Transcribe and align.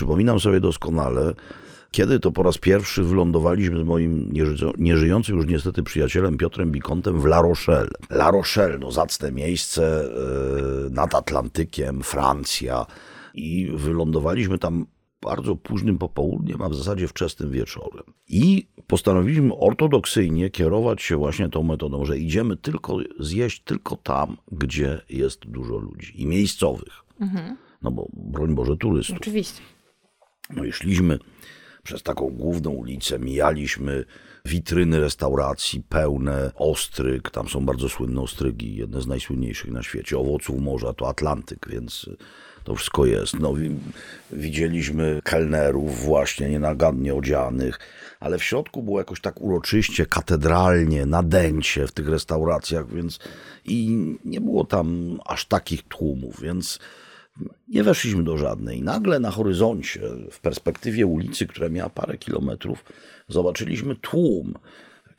przypominam 0.00 0.40
sobie 0.40 0.60
doskonale, 0.60 1.34
kiedy 1.90 2.20
to 2.20 2.32
po 2.32 2.42
raz 2.42 2.58
pierwszy 2.58 3.02
wylądowaliśmy 3.02 3.80
z 3.80 3.82
moim 3.82 4.32
nieżyjącym 4.78 5.36
już 5.36 5.46
niestety 5.46 5.82
przyjacielem 5.82 6.38
Piotrem 6.38 6.72
Bikontem 6.72 7.20
w 7.20 7.24
La 7.24 7.42
Rochelle. 7.42 7.90
La 8.10 8.30
Rochelle, 8.30 8.78
no 8.78 8.92
zacne 8.92 9.32
miejsce 9.32 10.04
e, 10.04 10.90
nad 10.90 11.14
Atlantykiem, 11.14 12.02
Francja. 12.02 12.86
I 13.34 13.70
wylądowaliśmy 13.74 14.58
tam 14.58 14.86
bardzo 15.22 15.56
późnym 15.56 15.98
popołudniem, 15.98 16.62
a 16.62 16.68
w 16.68 16.74
zasadzie 16.74 17.08
wczesnym 17.08 17.50
wieczorem. 17.50 18.04
I 18.28 18.66
postanowiliśmy 18.86 19.54
ortodoksyjnie 19.56 20.50
kierować 20.50 21.02
się 21.02 21.16
właśnie 21.16 21.48
tą 21.48 21.62
metodą, 21.62 22.04
że 22.04 22.18
idziemy 22.18 22.56
tylko 22.56 22.98
zjeść 23.18 23.62
tylko 23.64 23.96
tam, 23.96 24.36
gdzie 24.52 25.00
jest 25.10 25.46
dużo 25.46 25.76
ludzi 25.76 26.22
i 26.22 26.26
miejscowych. 26.26 27.02
Mhm. 27.20 27.56
No 27.82 27.90
bo 27.90 28.08
broń 28.12 28.54
Boże 28.54 28.76
turystów. 28.76 29.16
Oczywiście. 29.16 29.62
No 30.56 30.64
i 30.64 30.72
szliśmy 30.72 31.18
przez 31.82 32.02
taką 32.02 32.30
główną 32.30 32.70
ulicę, 32.70 33.18
mijaliśmy 33.18 34.04
witryny 34.44 35.00
restauracji 35.00 35.82
pełne 35.88 36.52
ostryg, 36.54 37.30
tam 37.30 37.48
są 37.48 37.66
bardzo 37.66 37.88
słynne 37.88 38.20
ostrygi, 38.20 38.76
jedne 38.76 39.00
z 39.00 39.06
najsłynniejszych 39.06 39.70
na 39.70 39.82
świecie, 39.82 40.18
owoców 40.18 40.60
morza 40.60 40.92
to 40.92 41.08
Atlantyk, 41.08 41.68
więc 41.68 42.10
to 42.64 42.74
wszystko 42.74 43.06
jest. 43.06 43.40
No, 43.40 43.54
widzieliśmy 44.32 45.20
kelnerów 45.24 46.04
właśnie 46.04 46.48
nienagannie 46.48 47.14
odzianych, 47.14 47.78
ale 48.20 48.38
w 48.38 48.44
środku 48.44 48.82
było 48.82 48.98
jakoś 48.98 49.20
tak 49.20 49.40
uroczyście, 49.40 50.06
katedralnie, 50.06 51.06
nadęcie 51.06 51.86
w 51.86 51.92
tych 51.92 52.08
restauracjach, 52.08 52.94
więc 52.94 53.18
i 53.64 53.98
nie 54.24 54.40
było 54.40 54.64
tam 54.64 55.18
aż 55.26 55.46
takich 55.46 55.82
tłumów, 55.82 56.40
więc 56.42 56.78
nie 57.68 57.82
weszliśmy 57.82 58.24
do 58.24 58.38
żadnej. 58.38 58.82
Nagle 58.82 59.20
na 59.20 59.30
horyzoncie, 59.30 60.00
w 60.30 60.40
perspektywie 60.40 61.06
ulicy, 61.06 61.46
która 61.46 61.68
miała 61.68 61.90
parę 61.90 62.18
kilometrów, 62.18 62.84
zobaczyliśmy 63.28 63.96
tłum. 63.96 64.54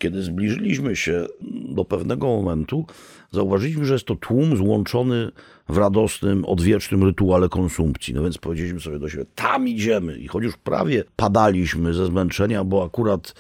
Kiedy 0.02 0.24
zbliżyliśmy 0.24 0.96
się 0.96 1.26
do 1.70 1.86
pewnego 1.86 2.28
momentu, 2.28 2.86
zauważyliśmy, 3.32 3.86
że 3.86 3.94
jest 3.94 4.06
to 4.06 4.16
tłum 4.16 4.58
złączony 4.58 5.32
w 5.70 5.78
radosnym, 5.78 6.46
odwiecznym 6.46 7.04
rytuale 7.04 7.50
konsumpcji. 7.50 8.14
No 8.14 8.24
więc 8.24 8.38
powiedzieliśmy 8.38 8.80
sobie 8.80 9.00
do 9.00 9.10
siebie, 9.10 9.26
tam 9.36 9.68
idziemy. 9.68 10.18
I 10.18 10.28
choć 10.28 10.44
już 10.44 10.58
prawie 10.58 11.04
padaliśmy 11.16 11.94
ze 11.94 12.06
zmęczenia, 12.06 12.64
bo 12.64 12.86
akurat 12.86 13.34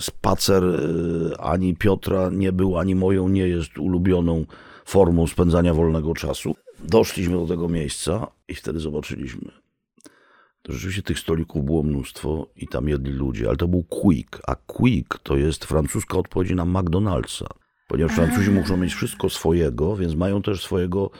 spacer 0.00 0.64
e, 0.64 1.40
ani 1.40 1.76
Piotra 1.76 2.30
nie 2.32 2.52
był, 2.52 2.78
ani 2.78 2.94
moją 2.94 3.28
nie 3.28 3.48
jest 3.48 3.78
ulubioną 3.78 4.44
formą 4.84 5.26
spędzania 5.26 5.74
wolnego 5.74 6.14
czasu, 6.14 6.54
doszliśmy 6.84 7.34
do 7.34 7.46
tego 7.46 7.68
miejsca 7.68 8.26
i 8.48 8.54
wtedy 8.54 8.80
zobaczyliśmy. 8.80 9.67
To 10.68 10.74
rzeczywiście 10.74 11.02
tych 11.02 11.18
stolików 11.18 11.64
było 11.64 11.82
mnóstwo 11.82 12.46
i 12.56 12.68
tam 12.68 12.88
jedli 12.88 13.12
ludzie, 13.12 13.48
ale 13.48 13.56
to 13.56 13.68
był 13.68 13.84
Quick, 13.84 14.40
a 14.46 14.54
Quick 14.54 15.18
to 15.22 15.36
jest 15.36 15.64
francuska 15.64 16.18
odpowiedź 16.18 16.52
na 16.52 16.64
McDonald'sa. 16.64 17.46
Ponieważ 17.86 18.14
Francuzi 18.14 18.50
muszą 18.50 18.76
mieć 18.76 18.94
wszystko 18.94 19.30
swojego, 19.30 19.96
więc 19.96 20.14
mają 20.14 20.42
też 20.42 20.62
swojego, 20.62 21.10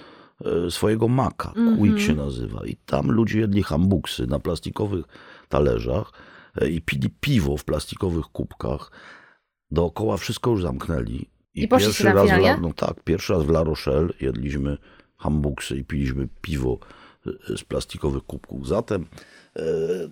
e, 0.66 0.70
swojego 0.70 1.08
maka. 1.08 1.48
Quick 1.48 1.58
mm 1.78 1.94
-hmm. 1.94 2.06
się 2.06 2.14
nazywa. 2.14 2.66
I 2.66 2.76
tam 2.76 3.10
ludzie 3.10 3.40
jedli 3.40 3.62
hambuksy 3.62 4.26
na 4.26 4.38
plastikowych 4.38 5.04
talerzach 5.48 6.12
e, 6.60 6.68
i 6.68 6.80
pili 6.80 7.10
piwo 7.20 7.56
w 7.56 7.64
plastikowych 7.64 8.26
kubkach. 8.26 8.90
Dookoła 9.70 10.16
wszystko 10.16 10.50
już 10.50 10.62
zamknęli. 10.62 11.30
I, 11.54 11.62
I 11.62 11.68
pierwszy 11.68 12.04
raz, 12.04 12.30
w, 12.30 12.60
no 12.62 12.72
tak, 12.72 13.02
pierwszy 13.04 13.32
raz 13.32 13.42
w 13.42 13.50
La 13.50 13.64
Rochelle 13.64 14.08
jedliśmy 14.20 14.76
hambuksy 15.16 15.76
i 15.76 15.84
piliśmy 15.84 16.28
piwo 16.40 16.78
z 17.56 17.64
plastikowych 17.64 18.22
kubków. 18.22 18.68
Zatem 18.68 19.02
e, 19.02 19.37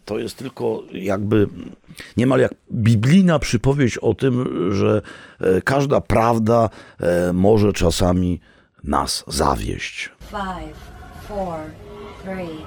to 0.05 0.19
jest 0.19 0.37
tylko 0.37 0.83
jakby 0.93 1.49
niemal 2.17 2.41
jak 2.41 2.55
biblijna 2.73 3.39
przypowieść 3.39 3.99
o 3.99 4.15
tym, 4.15 4.47
że 4.73 5.03
e, 5.41 5.63
każda 5.63 6.01
prawda 6.01 6.71
e, 7.01 7.33
może 7.33 7.73
czasami 7.73 8.41
nas 8.85 9.25
zawieść. 9.27 10.11
Five, 10.21 10.77
four, 11.29 11.59
three, 12.23 12.59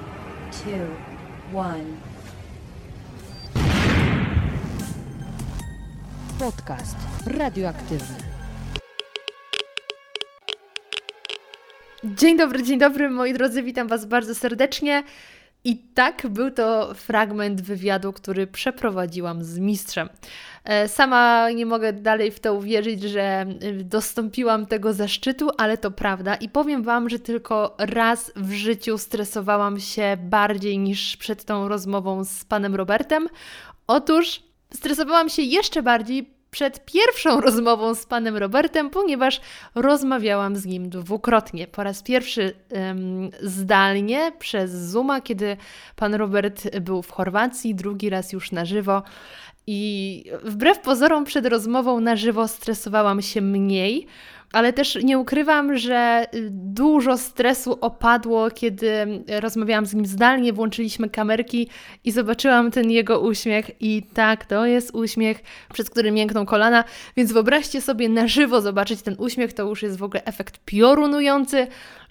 two, 0.50 1.58
one. 1.58 1.84
Podcast 6.38 6.96
radioaktywny. 7.26 8.30
Dzień 12.04 12.38
dobry, 12.38 12.62
dzień 12.62 12.78
dobry 12.78 13.10
moi 13.10 13.32
drodzy, 13.32 13.62
witam 13.62 13.88
Was 13.88 14.06
bardzo 14.06 14.34
serdecznie. 14.34 15.02
I 15.64 15.78
tak, 15.78 16.26
był 16.28 16.50
to 16.50 16.94
fragment 16.94 17.60
wywiadu, 17.60 18.12
który 18.12 18.46
przeprowadziłam 18.46 19.44
z 19.44 19.58
mistrzem. 19.58 20.08
E, 20.64 20.88
sama 20.88 21.50
nie 21.50 21.66
mogę 21.66 21.92
dalej 21.92 22.30
w 22.30 22.40
to 22.40 22.54
uwierzyć, 22.54 23.02
że 23.02 23.46
y, 23.62 23.84
dostąpiłam 23.84 24.66
tego 24.66 24.92
zaszczytu, 24.92 25.50
ale 25.58 25.78
to 25.78 25.90
prawda. 25.90 26.34
I 26.34 26.48
powiem 26.48 26.82
Wam, 26.82 27.08
że 27.08 27.18
tylko 27.18 27.76
raz 27.78 28.32
w 28.36 28.52
życiu 28.52 28.98
stresowałam 28.98 29.80
się 29.80 30.16
bardziej 30.22 30.78
niż 30.78 31.16
przed 31.16 31.44
tą 31.44 31.68
rozmową 31.68 32.24
z 32.24 32.44
panem 32.44 32.74
Robertem. 32.74 33.28
Otóż 33.86 34.42
stresowałam 34.74 35.28
się 35.28 35.42
jeszcze 35.42 35.82
bardziej 35.82 36.39
przed 36.50 36.84
pierwszą 36.84 37.40
rozmową 37.40 37.94
z 37.94 38.06
panem 38.06 38.36
Robertem, 38.36 38.90
ponieważ 38.90 39.40
rozmawiałam 39.74 40.56
z 40.56 40.66
nim 40.66 40.90
dwukrotnie. 40.90 41.66
Po 41.66 41.82
raz 41.82 42.02
pierwszy 42.02 42.52
um, 42.70 43.30
zdalnie 43.42 44.32
przez 44.38 44.70
Zooma, 44.70 45.20
kiedy 45.20 45.56
pan 45.96 46.14
Robert 46.14 46.78
był 46.78 47.02
w 47.02 47.10
Chorwacji, 47.10 47.74
drugi 47.74 48.10
raz 48.10 48.32
już 48.32 48.52
na 48.52 48.64
żywo. 48.64 49.02
I 49.66 50.24
wbrew 50.42 50.78
pozorom, 50.78 51.24
przed 51.24 51.46
rozmową 51.46 52.00
na 52.00 52.16
żywo 52.16 52.48
stresowałam 52.48 53.22
się 53.22 53.40
mniej 53.40 54.06
ale 54.52 54.72
też 54.72 54.98
nie 55.02 55.18
ukrywam, 55.18 55.76
że 55.76 56.26
y, 56.34 56.48
dużo 56.50 57.18
stresu 57.18 57.78
opadło, 57.80 58.50
kiedy 58.50 58.90
rozmawiałam 59.40 59.86
z 59.86 59.94
nim 59.94 60.06
zdalnie, 60.06 60.52
włączyliśmy 60.52 61.10
kamerki 61.10 61.68
i 62.04 62.12
zobaczyłam 62.12 62.70
ten 62.70 62.90
jego 62.90 63.20
uśmiech. 63.20 63.70
I 63.80 64.02
tak, 64.14 64.44
to 64.46 64.66
jest 64.66 64.94
uśmiech, 64.94 65.42
przez 65.72 65.90
który 65.90 66.10
miękną 66.10 66.46
kolana. 66.46 66.84
Więc 67.16 67.32
wyobraźcie 67.32 67.80
sobie 67.80 68.08
na 68.08 68.28
żywo 68.28 68.60
zobaczyć 68.60 69.02
ten 69.02 69.16
uśmiech, 69.18 69.52
to 69.52 69.62
już 69.62 69.82
jest 69.82 69.98
w 69.98 70.02
ogóle 70.02 70.24
efekt 70.24 70.60
piorunujący. 70.64 71.66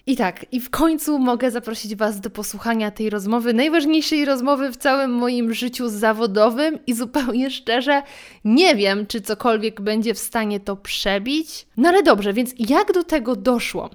I 0.06 0.16
tak, 0.16 0.46
i 0.52 0.60
w 0.60 0.70
końcu 0.70 1.18
mogę 1.18 1.50
zaprosić 1.50 1.96
Was 1.96 2.20
do 2.20 2.30
posłuchania 2.30 2.90
tej 2.90 3.10
rozmowy, 3.10 3.54
najważniejszej 3.54 4.24
rozmowy 4.24 4.72
w 4.72 4.76
całym 4.76 5.10
moim 5.14 5.54
życiu 5.54 5.88
zawodowym 5.88 6.78
i 6.86 6.94
zupełnie 6.94 7.50
szczerze 7.60 8.02
nie 8.44 8.76
wiem, 8.76 9.06
czy 9.06 9.20
cokolwiek 9.20 9.80
będzie 9.80 10.14
w 10.14 10.18
stanie 10.18 10.60
to 10.60 10.76
przebić. 10.76 11.66
No 11.76 11.88
ale 11.88 12.02
dobrze, 12.02 12.32
więc 12.32 12.54
jak 12.58 12.92
do 12.92 13.04
tego 13.04 13.36
doszło? 13.36 13.90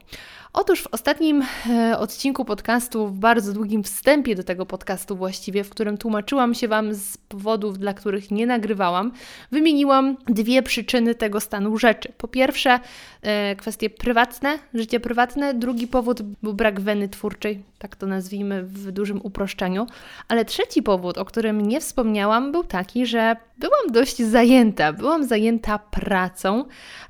Otóż 0.58 0.82
w 0.82 0.88
ostatnim 0.92 1.44
e, 1.70 1.98
odcinku 1.98 2.46
podcastu, 2.46 3.08
w 3.08 3.20
bardzo 3.20 3.54
długim 3.54 3.84
wstępie 3.84 4.36
do 4.36 4.44
tego 4.44 4.66
podcastu 4.66 5.16
właściwie, 5.16 5.64
w 5.64 5.70
którym 5.70 5.98
tłumaczyłam 5.98 6.54
się 6.54 6.68
Wam 6.68 6.94
z 6.94 7.18
powodów, 7.18 7.78
dla 7.78 7.94
których 7.94 8.32
nie 8.32 8.48
nagrywałam, 8.48 9.12
wymieniłam 9.52 10.18
dwie 10.28 10.64
przyczyny 10.64 11.16
tego 11.16 11.40
stanu 11.40 11.78
rzeczy. 11.78 12.14
Po 12.18 12.28
pierwsze, 12.28 12.80
e, 13.22 13.56
kwestie 13.56 13.90
prywatne, 13.90 14.60
życie 14.74 15.00
prywatne, 15.00 15.54
drugi 15.54 15.88
powód 15.88 16.22
był 16.22 16.54
brak 16.54 16.80
weny 16.80 17.10
twórczej, 17.10 17.64
tak 17.80 17.96
to 17.96 18.08
nazwijmy 18.08 18.64
w 18.64 18.92
dużym 18.92 19.22
uproszczeniu, 19.24 19.88
ale 20.28 20.46
trzeci 20.46 20.84
powód, 20.84 21.18
o 21.18 21.26
którym 21.26 21.62
nie 21.62 21.82
wspomniałam, 21.82 22.52
był 22.52 22.64
taki, 22.64 23.06
że 23.06 23.36
byłam 23.58 23.92
dość 23.92 24.18
zajęta, 24.22 24.94
byłam 24.94 25.24
zajęta 25.24 25.80
pracą, 25.80 26.66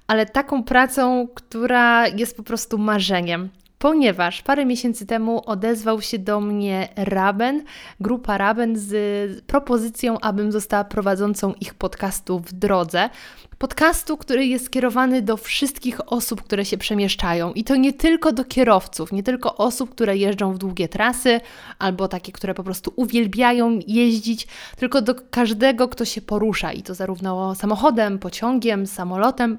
ale 0.08 0.26
taką 0.26 0.64
pracą, 0.64 1.28
która 1.36 2.08
jest 2.08 2.38
po 2.38 2.44
prostu 2.44 2.78
marzeniem. 2.78 3.50
Ponieważ 3.86 4.42
parę 4.42 4.66
miesięcy 4.66 5.06
temu 5.06 5.42
odezwał 5.46 6.02
się 6.02 6.20
do 6.20 6.42
mnie 6.42 6.90
Raben, 6.96 7.64
grupa 8.00 8.38
Raben, 8.38 8.78
z 8.78 9.46
propozycją, 9.46 10.20
abym 10.20 10.52
została 10.52 10.84
prowadzącą 10.84 11.54
ich 11.62 11.74
podcastu 11.74 12.40
w 12.40 12.54
drodze 12.54 13.10
podcastu, 13.58 14.18
który 14.18 14.46
jest 14.46 14.66
skierowany 14.66 15.22
do 15.22 15.38
wszystkich 15.38 16.14
osób, 16.14 16.44
które 16.44 16.66
się 16.66 16.78
przemieszczają. 16.78 17.54
I 17.54 17.64
to 17.64 17.76
nie 17.76 17.94
tylko 17.94 18.32
do 18.32 18.46
kierowców, 18.46 19.12
nie 19.12 19.24
tylko 19.24 19.58
osób, 19.58 19.90
które 19.90 20.18
jeżdżą 20.18 20.54
w 20.54 20.58
długie 20.58 20.90
trasy, 20.90 21.42
albo 21.80 22.08
takie, 22.08 22.32
które 22.32 22.54
po 22.54 22.64
prostu 22.64 22.94
uwielbiają 22.96 23.80
jeździć, 23.88 24.48
tylko 24.78 25.02
do 25.02 25.16
każdego, 25.30 25.88
kto 25.88 26.06
się 26.06 26.22
porusza. 26.22 26.74
I 26.74 26.84
to 26.84 26.94
zarówno 26.94 27.56
samochodem, 27.56 28.20
pociągiem, 28.20 28.88
samolotem, 28.88 29.58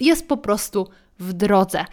jest 0.00 0.28
po 0.28 0.36
prostu 0.36 0.88
w 1.18 1.32
drodze. 1.32 1.84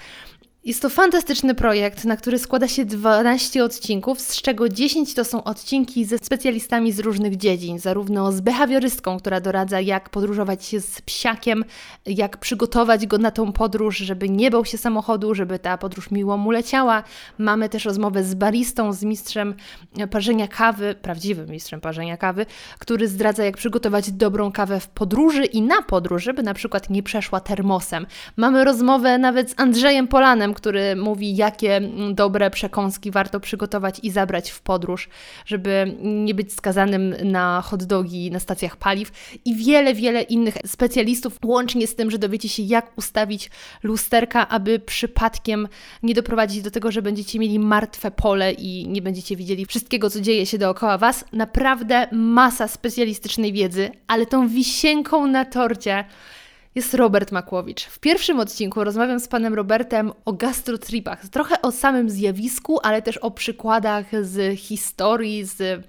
Jest 0.66 0.82
to 0.82 0.90
fantastyczny 0.90 1.56
projekt, 1.56 2.06
na 2.06 2.18
który 2.18 2.40
składa 2.40 2.68
się 2.68 2.86
12 2.86 3.64
odcinków, 3.64 4.22
z 4.22 4.42
czego 4.42 4.70
10 4.70 5.14
to 5.14 5.26
są 5.26 5.44
odcinki 5.44 6.06
ze 6.06 6.18
specjalistami 6.18 6.92
z 6.92 7.00
różnych 7.00 7.38
dziedzin, 7.38 7.80
zarówno 7.80 8.32
z 8.32 8.42
behawiorystką, 8.42 9.20
która 9.20 9.42
doradza, 9.42 9.82
jak 9.82 10.10
podróżować 10.10 10.66
się 10.66 10.82
z 10.82 11.02
psiakiem, 11.02 11.66
jak 12.06 12.38
przygotować 12.38 13.08
go 13.08 13.18
na 13.18 13.32
tą 13.32 13.52
podróż, 13.52 13.98
żeby 13.98 14.30
nie 14.30 14.52
bał 14.52 14.66
się 14.66 14.78
samochodu, 14.78 15.36
żeby 15.36 15.60
ta 15.60 15.78
podróż 15.78 16.12
miło 16.12 16.38
mu 16.38 16.52
leciała. 16.52 17.04
Mamy 17.38 17.70
też 17.70 17.86
rozmowę 17.86 18.24
z 18.24 18.34
baristą, 18.34 18.94
z 18.94 19.04
mistrzem 19.04 19.56
parzenia 20.12 20.48
kawy, 20.48 20.96
prawdziwym 21.02 21.50
mistrzem 21.50 21.82
parzenia 21.82 22.18
kawy, 22.18 22.46
który 22.80 23.08
zdradza, 23.08 23.44
jak 23.44 23.58
przygotować 23.58 24.12
dobrą 24.12 24.52
kawę 24.52 24.80
w 24.80 24.88
podróży 24.88 25.46
i 25.46 25.62
na 25.62 25.82
podróż, 25.82 26.24
żeby 26.24 26.44
na 26.44 26.54
przykład 26.54 26.90
nie 26.90 27.04
przeszła 27.04 27.40
termosem. 27.40 28.06
Mamy 28.38 28.64
rozmowę 28.64 29.18
nawet 29.18 29.52
z 29.52 29.54
Andrzejem 29.58 30.08
Polanem, 30.08 30.49
który 30.54 30.96
mówi, 30.96 31.36
jakie 31.36 31.82
dobre 32.14 32.52
przekąski 32.52 33.12
warto 33.12 33.40
przygotować 33.40 34.00
i 34.04 34.12
zabrać 34.12 34.52
w 34.52 34.62
podróż, 34.62 35.10
żeby 35.46 35.96
nie 36.02 36.34
być 36.34 36.54
skazanym 36.54 37.16
na 37.24 37.62
hot 37.62 37.84
dogi 37.84 38.32
na 38.32 38.40
stacjach 38.40 38.78
paliw 38.78 39.12
i 39.46 39.56
wiele, 39.56 39.94
wiele 39.94 40.22
innych 40.22 40.58
specjalistów, 40.66 41.38
łącznie 41.46 41.88
z 41.88 41.96
tym, 41.96 42.12
że 42.12 42.18
dowiecie 42.18 42.50
się, 42.50 42.64
jak 42.64 42.98
ustawić 42.98 43.50
lusterka, 43.84 44.50
aby 44.50 44.80
przypadkiem 44.80 45.68
nie 46.04 46.14
doprowadzić 46.14 46.62
do 46.62 46.72
tego, 46.72 46.92
że 46.92 47.02
będziecie 47.02 47.40
mieli 47.40 47.60
martwe 47.60 48.12
pole 48.12 48.52
i 48.52 48.88
nie 48.88 49.02
będziecie 49.02 49.36
widzieli 49.36 49.66
wszystkiego, 49.66 50.10
co 50.10 50.22
dzieje 50.22 50.46
się 50.46 50.58
dookoła 50.58 50.98
Was. 50.98 51.26
Naprawdę 51.34 52.08
masa 52.12 52.68
specjalistycznej 52.68 53.54
wiedzy, 53.54 53.92
ale 54.08 54.26
tą 54.26 54.48
wisienką 54.48 55.28
na 55.28 55.46
torcie 55.46 56.06
jest 56.76 56.94
Robert 56.94 57.32
Makłowicz. 57.32 57.86
W 57.86 58.00
pierwszym 58.00 58.40
odcinku 58.40 58.84
rozmawiam 58.84 59.20
z 59.20 59.28
panem 59.28 59.54
Robertem 59.54 60.12
o 60.26 60.34
gastrotripach, 60.34 61.28
trochę 61.28 61.62
o 61.62 61.72
samym 61.72 62.10
zjawisku, 62.10 62.80
ale 62.84 63.02
też 63.02 63.18
o 63.18 63.32
przykładach 63.32 64.06
z 64.22 64.60
historii, 64.60 65.46
z 65.46 65.86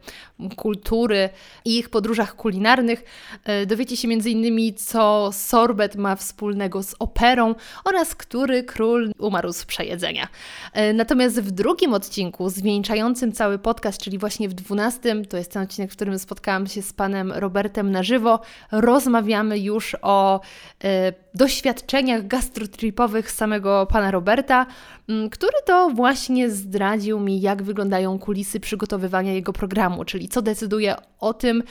kultury 0.56 1.28
i 1.64 1.78
ich 1.78 1.88
podróżach 1.88 2.36
kulinarnych. 2.36 3.04
E, 3.44 3.66
dowiecie 3.66 3.96
się 3.96 4.08
m.in. 4.08 4.74
co 4.74 5.30
sorbet 5.32 5.96
ma 5.96 6.16
wspólnego 6.16 6.82
z 6.82 6.94
operą 6.98 7.54
oraz 7.84 8.14
który 8.14 8.62
król 8.62 9.12
umarł 9.18 9.52
z 9.52 9.64
przejedzenia. 9.64 10.28
E, 10.72 10.92
natomiast 10.92 11.40
w 11.40 11.50
drugim 11.50 11.94
odcinku, 11.94 12.48
zwieńczającym 12.48 13.32
cały 13.32 13.58
podcast, 13.58 14.00
czyli 14.00 14.18
właśnie 14.18 14.48
w 14.48 14.54
dwunastym, 14.54 15.24
to 15.24 15.36
jest 15.36 15.52
ten 15.52 15.62
odcinek, 15.62 15.90
w 15.90 15.96
którym 15.96 16.18
spotkałam 16.18 16.66
się 16.66 16.82
z 16.82 16.92
panem 16.92 17.32
Robertem 17.32 17.90
na 17.90 18.02
żywo, 18.02 18.40
rozmawiamy 18.72 19.58
już 19.58 19.96
o 20.02 20.40
Uh. 20.82 21.12
Doświadczeniach 21.34 22.26
gastrotripowych 22.26 23.30
samego 23.30 23.86
pana 23.90 24.10
Roberta, 24.10 24.66
który 25.30 25.56
to 25.66 25.90
właśnie 25.90 26.50
zdradził 26.50 27.20
mi, 27.20 27.40
jak 27.40 27.62
wyglądają 27.62 28.18
kulisy 28.18 28.60
przygotowywania 28.60 29.32
jego 29.32 29.52
programu, 29.52 30.04
czyli 30.04 30.28
co 30.28 30.42
decyduje 30.42 30.96
o 31.20 31.34
tym, 31.34 31.62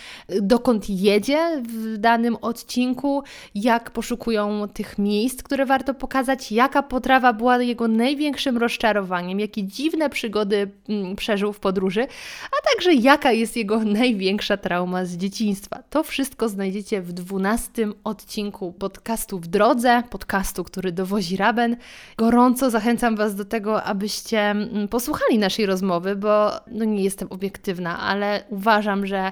dokąd 0.42 0.90
jedzie 0.90 1.62
w 1.70 1.98
danym 1.98 2.36
odcinku, 2.36 3.24
jak 3.56 3.92
poszukują 3.92 4.68
tych 4.68 4.98
miejsc, 4.98 5.44
które 5.44 5.66
warto 5.66 5.94
pokazać, 5.94 6.52
jaka 6.52 6.84
potrawa 6.84 7.34
była 7.34 7.58
jego 7.62 7.88
największym 7.88 8.58
rozczarowaniem, 8.58 9.40
jakie 9.40 9.64
dziwne 9.64 10.10
przygody 10.10 10.72
przeżył 11.16 11.54
w 11.54 11.60
podróży, 11.60 12.08
a 12.46 12.70
także 12.72 12.94
jaka 12.94 13.32
jest 13.32 13.58
jego 13.58 13.80
największa 13.84 14.58
trauma 14.58 15.06
z 15.06 15.18
dzieciństwa. 15.18 15.84
To 15.90 16.04
wszystko 16.04 16.50
znajdziecie 16.50 17.02
w 17.02 17.14
dwunastym 17.14 17.94
odcinku 18.04 18.74
podcastu 18.74 19.40
w 19.40 19.48
drodze, 19.50 20.04
podcastu, 20.10 20.64
który 20.64 20.92
dowozi 20.92 21.38
Raben. 21.38 21.78
Gorąco 22.18 22.70
zachęcam 22.70 23.16
Was 23.16 23.36
do 23.36 23.46
tego, 23.46 23.84
abyście 23.84 24.56
posłuchali 24.90 25.40
naszej 25.40 25.66
rozmowy, 25.66 26.16
bo 26.16 26.52
no 26.68 26.86
nie 26.86 27.04
jestem 27.04 27.28
obiektywna, 27.32 28.00
ale 28.00 28.44
uważam, 28.50 29.06
że 29.06 29.32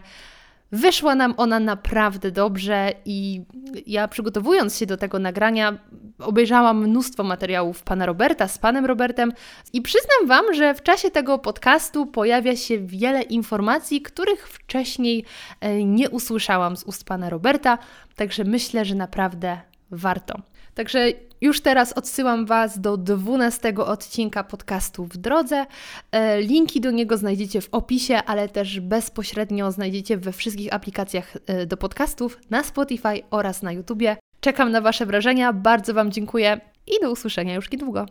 Wyszła 0.71 1.15
nam 1.15 1.33
ona 1.37 1.59
naprawdę 1.59 2.31
dobrze 2.31 2.91
i 3.05 3.41
ja 3.85 4.07
przygotowując 4.07 4.77
się 4.77 4.85
do 4.85 4.97
tego 4.97 5.19
nagrania, 5.19 5.77
obejrzałam 6.19 6.83
mnóstwo 6.83 7.23
materiałów 7.23 7.83
pana 7.83 8.05
Roberta 8.05 8.47
z 8.47 8.57
panem 8.57 8.85
Robertem 8.85 9.33
i 9.73 9.81
przyznam 9.81 10.27
Wam, 10.27 10.53
że 10.53 10.73
w 10.73 10.83
czasie 10.83 11.11
tego 11.11 11.39
podcastu 11.39 12.05
pojawia 12.05 12.55
się 12.55 12.77
wiele 12.79 13.21
informacji, 13.21 14.01
których 14.01 14.49
wcześniej 14.49 15.25
e, 15.59 15.83
nie 15.83 16.09
usłyszałam 16.09 16.77
z 16.77 16.83
ust 16.83 17.03
pana 17.03 17.29
Roberta, 17.29 17.77
także 18.15 18.43
myślę, 18.43 18.85
że 18.85 18.95
naprawdę 18.95 19.57
warto. 19.91 20.41
Także 20.73 21.07
już 21.41 21.61
teraz 21.61 21.93
odsyłam 21.93 22.45
Was 22.45 22.79
do 22.79 22.97
12 22.97 23.73
odcinka 23.77 24.43
podcastu 24.43 25.05
w 25.05 25.17
drodze. 25.17 25.65
E, 26.11 26.41
linki 26.41 26.81
do 26.81 26.91
niego 26.91 27.17
znajdziecie 27.17 27.61
w 27.61 27.69
opisie, 27.71 28.15
ale 28.15 28.49
też 28.49 28.79
bezpośrednio 28.79 29.71
znajdziecie 29.71 30.17
we 30.17 30.31
wszystkich 30.31 30.73
aplikacjach 30.73 31.37
e, 31.47 31.65
do 31.65 31.77
podcastów 31.77 32.39
na 32.49 32.63
Spotify 32.63 33.21
oraz 33.31 33.61
na 33.61 33.71
YouTubie. 33.71 34.17
Czekam 34.39 34.71
na 34.71 34.81
Wasze 34.81 35.05
wrażenia, 35.05 35.53
bardzo 35.53 35.93
Wam 35.93 36.11
dziękuję 36.11 36.59
i 36.87 37.01
do 37.01 37.11
usłyszenia 37.11 37.55
już 37.55 37.71
niedługo. 37.71 38.05